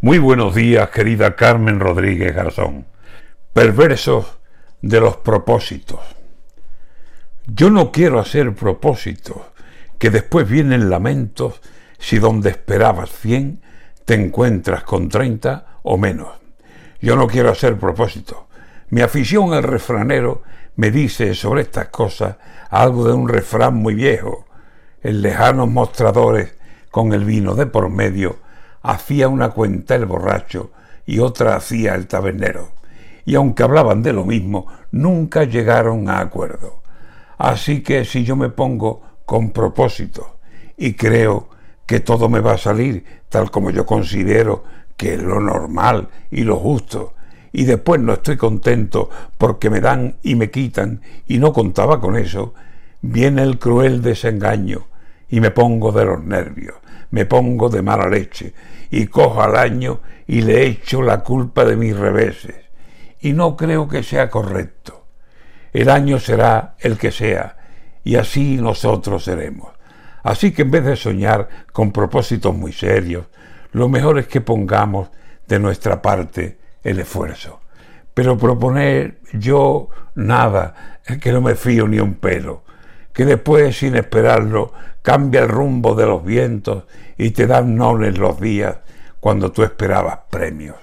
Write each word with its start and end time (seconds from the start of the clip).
Muy 0.00 0.18
buenos 0.18 0.54
días, 0.54 0.90
querida 0.90 1.34
Carmen 1.34 1.80
Rodríguez 1.80 2.32
Garzón. 2.32 2.86
Perversos 3.52 4.38
de 4.80 5.00
los 5.00 5.16
propósitos. 5.16 5.98
Yo 7.48 7.68
no 7.68 7.90
quiero 7.90 8.20
hacer 8.20 8.54
propósitos, 8.54 9.38
que 9.98 10.10
después 10.10 10.48
vienen 10.48 10.88
lamentos 10.88 11.60
si 11.98 12.20
donde 12.20 12.50
esperabas 12.50 13.10
cien 13.10 13.60
te 14.04 14.14
encuentras 14.14 14.84
con 14.84 15.08
treinta 15.08 15.80
o 15.82 15.98
menos. 15.98 16.28
Yo 17.00 17.16
no 17.16 17.26
quiero 17.26 17.50
hacer 17.50 17.76
propósitos. 17.76 18.38
Mi 18.90 19.00
afición 19.00 19.52
al 19.52 19.64
refranero 19.64 20.42
me 20.76 20.92
dice 20.92 21.34
sobre 21.34 21.62
estas 21.62 21.88
cosas 21.88 22.36
algo 22.70 23.04
de 23.04 23.14
un 23.14 23.28
refrán 23.28 23.74
muy 23.74 23.96
viejo. 23.96 24.46
En 25.02 25.22
lejanos 25.22 25.68
mostradores, 25.68 26.54
con 26.92 27.12
el 27.12 27.24
vino 27.24 27.56
de 27.56 27.66
por 27.66 27.90
medio, 27.90 28.38
hacía 28.82 29.28
una 29.28 29.50
cuenta 29.50 29.94
el 29.94 30.06
borracho 30.06 30.70
y 31.06 31.20
otra 31.20 31.56
hacía 31.56 31.94
el 31.94 32.06
tabernero, 32.06 32.68
y 33.24 33.34
aunque 33.34 33.62
hablaban 33.62 34.02
de 34.02 34.12
lo 34.12 34.24
mismo, 34.24 34.66
nunca 34.90 35.44
llegaron 35.44 36.08
a 36.08 36.20
acuerdo. 36.20 36.82
Así 37.38 37.82
que 37.82 38.04
si 38.04 38.24
yo 38.24 38.36
me 38.36 38.50
pongo 38.50 39.02
con 39.24 39.50
propósito 39.50 40.38
y 40.76 40.94
creo 40.94 41.48
que 41.86 42.00
todo 42.00 42.28
me 42.28 42.40
va 42.40 42.52
a 42.52 42.58
salir 42.58 43.04
tal 43.28 43.50
como 43.50 43.70
yo 43.70 43.86
considero 43.86 44.64
que 44.96 45.14
es 45.14 45.22
lo 45.22 45.40
normal 45.40 46.08
y 46.30 46.42
lo 46.42 46.56
justo, 46.56 47.14
y 47.52 47.64
después 47.64 48.00
no 48.00 48.14
estoy 48.14 48.36
contento 48.36 49.08
porque 49.38 49.70
me 49.70 49.80
dan 49.80 50.16
y 50.22 50.34
me 50.34 50.50
quitan 50.50 51.00
y 51.26 51.38
no 51.38 51.52
contaba 51.52 52.00
con 52.00 52.16
eso, 52.16 52.54
viene 53.00 53.42
el 53.42 53.58
cruel 53.58 54.02
desengaño 54.02 54.86
y 55.28 55.40
me 55.40 55.50
pongo 55.50 55.92
de 55.92 56.04
los 56.04 56.22
nervios, 56.22 56.76
me 57.10 57.26
pongo 57.26 57.68
de 57.68 57.82
mala 57.82 58.08
leche 58.08 58.54
y 58.90 59.06
cojo 59.06 59.42
al 59.42 59.56
año 59.56 60.00
y 60.26 60.42
le 60.42 60.66
echo 60.66 61.02
la 61.02 61.20
culpa 61.20 61.64
de 61.64 61.76
mis 61.76 61.96
reveses. 61.96 62.56
Y 63.20 63.32
no 63.32 63.56
creo 63.56 63.88
que 63.88 64.02
sea 64.02 64.30
correcto. 64.30 65.06
El 65.72 65.90
año 65.90 66.18
será 66.18 66.76
el 66.78 66.96
que 66.96 67.10
sea 67.10 67.56
y 68.04 68.16
así 68.16 68.56
nosotros 68.56 69.24
seremos. 69.24 69.72
Así 70.22 70.52
que 70.52 70.62
en 70.62 70.70
vez 70.70 70.84
de 70.84 70.96
soñar 70.96 71.48
con 71.72 71.92
propósitos 71.92 72.54
muy 72.54 72.72
serios, 72.72 73.26
lo 73.72 73.88
mejor 73.88 74.18
es 74.18 74.26
que 74.26 74.40
pongamos 74.40 75.10
de 75.46 75.58
nuestra 75.58 76.00
parte 76.00 76.58
el 76.82 77.00
esfuerzo. 77.00 77.60
Pero 78.14 78.36
proponer 78.36 79.20
yo 79.32 79.88
nada, 80.14 81.00
que 81.20 81.32
no 81.32 81.40
me 81.40 81.54
fío 81.54 81.86
ni 81.86 81.98
un 81.98 82.14
pelo 82.14 82.64
que 83.18 83.24
después, 83.24 83.76
sin 83.76 83.96
esperarlo, 83.96 84.72
cambia 85.02 85.40
el 85.40 85.48
rumbo 85.48 85.96
de 85.96 86.06
los 86.06 86.24
vientos 86.24 86.84
y 87.16 87.30
te 87.30 87.48
dan 87.48 87.74
nones 87.74 88.16
los 88.16 88.38
días 88.38 88.76
cuando 89.18 89.50
tú 89.50 89.64
esperabas 89.64 90.20
premios. 90.30 90.76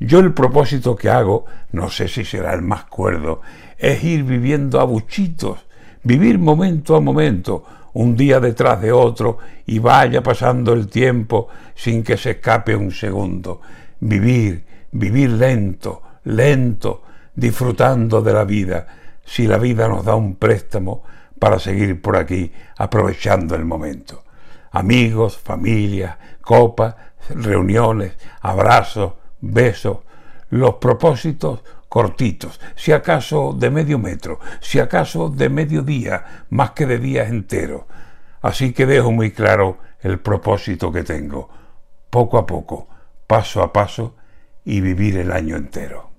Yo 0.00 0.18
el 0.18 0.34
propósito 0.34 0.96
que 0.96 1.10
hago, 1.10 1.44
no 1.70 1.88
sé 1.88 2.08
si 2.08 2.24
será 2.24 2.54
el 2.54 2.62
más 2.62 2.86
cuerdo, 2.86 3.42
es 3.78 4.02
ir 4.02 4.24
viviendo 4.24 4.80
a 4.80 4.84
buchitos, 4.84 5.64
vivir 6.02 6.40
momento 6.40 6.96
a 6.96 7.00
momento, 7.00 7.62
un 7.92 8.16
día 8.16 8.40
detrás 8.40 8.80
de 8.80 8.90
otro, 8.90 9.38
y 9.64 9.78
vaya 9.78 10.24
pasando 10.24 10.72
el 10.72 10.88
tiempo 10.88 11.46
sin 11.76 12.02
que 12.02 12.16
se 12.16 12.30
escape 12.30 12.74
un 12.74 12.90
segundo. 12.90 13.60
Vivir, 14.00 14.64
vivir 14.90 15.30
lento, 15.30 16.02
lento, 16.24 17.04
disfrutando 17.32 18.20
de 18.22 18.32
la 18.32 18.42
vida. 18.42 18.88
Si 19.24 19.46
la 19.46 19.58
vida 19.58 19.86
nos 19.86 20.04
da 20.04 20.16
un 20.16 20.34
préstamo, 20.34 21.04
para 21.40 21.58
seguir 21.58 22.00
por 22.00 22.16
aquí 22.16 22.52
aprovechando 22.76 23.56
el 23.56 23.64
momento. 23.64 24.22
Amigos, 24.70 25.36
familia, 25.36 26.16
copas, 26.42 26.94
reuniones, 27.30 28.12
abrazos, 28.42 29.14
besos, 29.40 29.98
los 30.50 30.74
propósitos 30.74 31.64
cortitos, 31.88 32.60
si 32.76 32.92
acaso 32.92 33.52
de 33.52 33.70
medio 33.70 33.98
metro, 33.98 34.38
si 34.60 34.78
acaso 34.78 35.28
de 35.28 35.48
medio 35.48 35.82
día, 35.82 36.44
más 36.50 36.70
que 36.70 36.86
de 36.86 36.98
días 36.98 37.28
enteros. 37.30 37.82
Así 38.42 38.72
que 38.72 38.86
dejo 38.86 39.10
muy 39.10 39.32
claro 39.32 39.78
el 40.00 40.20
propósito 40.20 40.92
que 40.92 41.02
tengo, 41.02 41.48
poco 42.10 42.38
a 42.38 42.46
poco, 42.46 42.88
paso 43.26 43.62
a 43.62 43.72
paso, 43.72 44.14
y 44.64 44.82
vivir 44.82 45.16
el 45.16 45.32
año 45.32 45.56
entero. 45.56 46.09